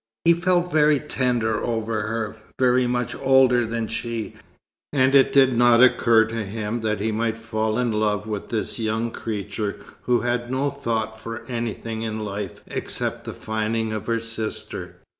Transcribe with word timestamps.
He 0.25 0.33
felt 0.33 0.71
very 0.71 0.99
tender 0.99 1.61
over 1.63 2.01
her, 2.01 2.35
very 2.57 2.87
much 2.87 3.15
older 3.17 3.67
than 3.67 3.85
she, 3.87 4.33
and 4.91 5.13
it 5.13 5.31
did 5.31 5.55
not 5.55 5.83
occur 5.83 6.25
to 6.25 6.43
him 6.43 6.81
that 6.81 6.99
he 6.99 7.11
might 7.11 7.37
fall 7.37 7.77
in 7.77 7.91
love 7.91 8.25
with 8.25 8.47
this 8.49 8.79
young 8.79 9.11
creature 9.11 9.77
who 10.01 10.21
had 10.21 10.49
no 10.49 10.71
thought 10.71 11.19
for 11.19 11.43
anything 11.45 12.01
in 12.01 12.25
life 12.25 12.61
except 12.65 13.25
the 13.25 13.33
finding 13.35 13.93
of 13.93 14.07
her 14.07 14.19
sister. 14.19 14.95